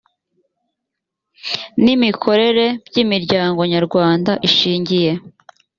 [1.83, 5.11] n imikorere by imiryango nyarwanda ishingiye